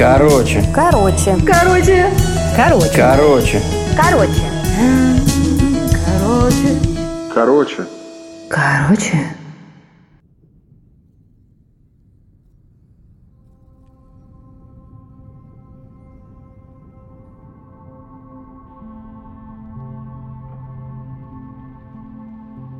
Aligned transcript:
Короче. 0.00 0.64
Короче. 0.74 1.36
Короче. 1.46 2.10
Короче. 2.56 2.96
Короче. 2.96 3.60
Короче. 3.98 4.40
Короче. 6.08 6.78
Короче. 7.34 7.86
Короче. 8.48 9.36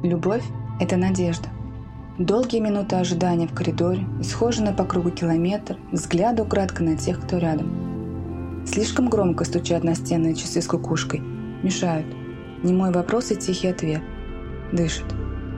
Любовь– 0.02 0.42
это 0.80 0.96
надежда. 0.96 1.50
Долгие 2.18 2.60
минуты 2.60 2.96
ожидания 2.96 3.46
в 3.46 3.54
коридоре, 3.54 4.04
исхоженный 4.20 4.74
по 4.74 4.84
кругу 4.84 5.10
километр, 5.10 5.76
взгляд 5.90 6.38
украдкой 6.38 6.88
на 6.88 6.96
тех, 6.96 7.20
кто 7.20 7.38
рядом. 7.38 8.64
Слишком 8.66 9.08
громко 9.08 9.44
стучат 9.44 9.84
настенные 9.84 10.34
часы 10.34 10.60
с 10.60 10.66
кукушкой. 10.66 11.20
Мешают. 11.62 12.06
Немой 12.62 12.92
вопрос 12.92 13.30
и 13.30 13.36
тихий 13.36 13.68
ответ. 13.68 14.02
Дышит. 14.72 15.06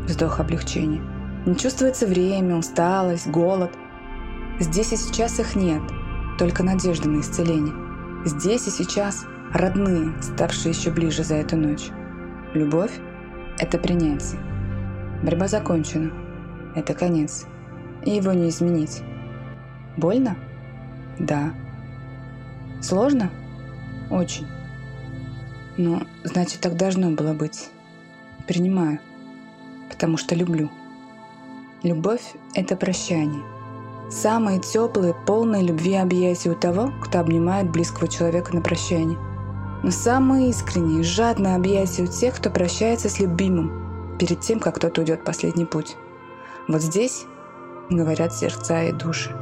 Вздох 0.06 0.38
облегчения. 0.38 1.02
Не 1.46 1.56
чувствуется 1.56 2.06
время, 2.06 2.56
усталость, 2.56 3.26
голод. 3.26 3.72
Здесь 4.60 4.92
и 4.92 4.96
сейчас 4.96 5.40
их 5.40 5.56
нет, 5.56 5.82
только 6.38 6.62
надежда 6.62 7.08
на 7.08 7.20
исцеление. 7.20 7.74
Здесь 8.24 8.68
и 8.68 8.70
сейчас 8.70 9.24
родные, 9.52 10.12
ставшие 10.22 10.72
еще 10.72 10.90
ближе 10.90 11.24
за 11.24 11.34
эту 11.36 11.56
ночь. 11.56 11.90
Любовь– 12.54 12.92
это 13.58 13.78
принятие. 13.78 14.40
Борьба 15.24 15.48
закончена. 15.48 16.21
Это 16.74 16.94
конец. 16.94 17.46
И 18.04 18.10
его 18.10 18.32
не 18.32 18.48
изменить. 18.48 19.02
Больно? 19.96 20.36
Да. 21.18 21.52
Сложно? 22.80 23.30
Очень. 24.10 24.46
Но, 25.76 26.02
значит, 26.24 26.60
так 26.60 26.76
должно 26.76 27.10
было 27.10 27.32
быть. 27.32 27.70
Принимаю. 28.46 28.98
Потому 29.88 30.16
что 30.16 30.34
люблю. 30.34 30.70
Любовь– 31.82 32.34
это 32.54 32.76
прощание. 32.76 33.42
Самые 34.10 34.60
теплые, 34.60 35.14
полные 35.26 35.62
любви 35.62 35.94
объятия 35.94 36.50
у 36.50 36.54
того, 36.54 36.92
кто 37.02 37.20
обнимает 37.20 37.70
близкого 37.70 38.08
человека 38.08 38.54
на 38.54 38.60
прощание. 38.60 39.18
Но 39.82 39.90
самые 39.90 40.50
искренние, 40.50 41.02
жадные 41.02 41.56
объятия 41.56 42.04
у 42.04 42.06
тех, 42.06 42.36
кто 42.36 42.50
прощается 42.50 43.08
с 43.08 43.18
любимым 43.18 44.16
перед 44.18 44.40
тем, 44.40 44.60
как 44.60 44.78
тот 44.78 44.98
уйдет 44.98 45.24
последний 45.24 45.64
путь. 45.64 45.96
Вот 46.68 46.80
здесь 46.80 47.26
говорят 47.90 48.32
сердца 48.32 48.84
и 48.84 48.92
души. 48.92 49.34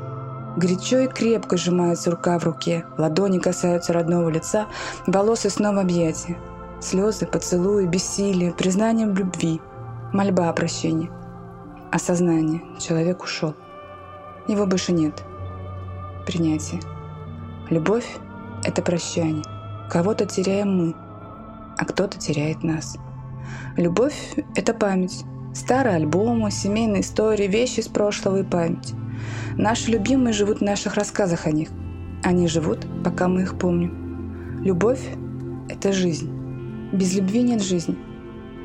Горячо 0.56 0.98
и 0.98 1.06
крепко 1.06 1.56
сжимается 1.56 2.10
рука 2.10 2.38
в 2.38 2.44
руке, 2.44 2.84
ладони 2.98 3.38
касаются 3.38 3.92
родного 3.92 4.28
лица, 4.30 4.66
волосы 5.06 5.48
снова 5.48 5.82
объятия. 5.82 6.36
Слезы, 6.80 7.27
поцелуи, 7.27 7.86
бессилие, 7.86 8.52
признание 8.52 9.06
в 9.06 9.14
любви, 9.14 9.60
мольба 10.12 10.48
о 10.48 10.52
прощении. 10.52 11.10
Осознание. 11.92 12.62
Человек 12.78 13.22
ушел. 13.22 13.55
Его 14.48 14.66
больше 14.66 14.92
нет. 14.92 15.22
Принятие. 16.27 16.80
Любовь– 17.68 18.16
это 18.64 18.82
прощание. 18.82 19.44
Кого-то 19.90 20.27
теряем 20.27 20.77
мы, 20.77 20.94
а 21.77 21.84
кто-то 21.84 22.18
теряет 22.18 22.62
нас. 22.62 22.96
Любовь– 23.77 24.34
это 24.56 24.72
память. 24.74 25.24
Старые 25.52 25.96
альбомы, 25.96 26.52
семейные 26.52 27.02
истории, 27.02 27.48
вещи 27.48 27.80
из 27.80 27.88
прошлого 27.88 28.38
и 28.38 28.42
память. 28.44 28.94
Наши 29.56 29.90
любимые 29.90 30.32
живут 30.32 30.58
в 30.58 30.64
наших 30.64 30.94
рассказах 30.94 31.46
о 31.46 31.50
них. 31.50 31.70
Они 32.22 32.46
живут, 32.46 32.86
пока 33.02 33.26
мы 33.26 33.42
их 33.42 33.58
помним. 33.58 34.62
Любовь– 34.62 35.00
это 35.68 35.92
жизнь. 35.92 36.30
Без 36.92 37.16
любви 37.16 37.42
нет 37.42 37.62
жизни. 37.62 37.96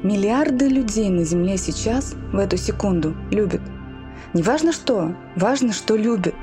Миллиарды 0.04 0.68
людей 0.68 1.10
на 1.10 1.24
Земле 1.24 1.58
сейчас, 1.58 2.14
в 2.32 2.38
эту 2.38 2.56
секунду, 2.56 3.16
любят. 3.32 3.62
Не 4.36 4.44
важно 4.44 4.72
что, 4.72 5.16
важно, 5.36 5.74
что 5.74 5.96
любят. 5.96 6.36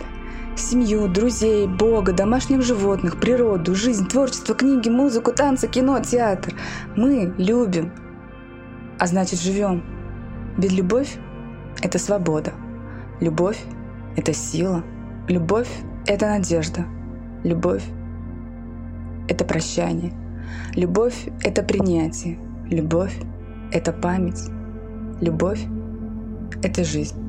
Семью, 0.57 1.07
друзей, 1.07 1.69
Бога, 1.69 2.13
домашних 2.13 2.63
животных, 2.63 3.21
природу, 3.21 3.77
жизнь, 3.77 4.09
творчество, 4.09 4.57
книги, 4.57 4.89
музыку, 4.89 5.33
танцы, 5.33 5.69
кино, 5.69 6.01
театр. 6.01 6.55
Мы 6.97 7.33
любим, 7.39 7.93
а 8.99 9.07
значит 9.07 9.41
живем. 9.41 10.02
Ведь 10.59 10.73
любовь– 10.73 11.17
это 11.83 11.99
свобода. 11.99 12.53
Любовь– 13.21 13.63
это 14.17 14.33
сила. 14.33 14.85
Любовь– 15.29 15.71
это 16.07 16.27
надежда. 16.27 16.85
Любовь– 17.45 17.85
это 19.29 19.45
прощание. 19.45 20.13
Любовь– 20.75 21.29
это 21.45 21.63
принятие. 21.63 22.39
Любовь– 22.69 23.17
это 23.73 23.93
память. 23.93 24.43
Любовь– 25.21 25.65
это 26.63 26.85
жизнь. 26.85 27.22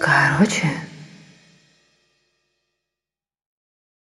Короче. 0.00 0.66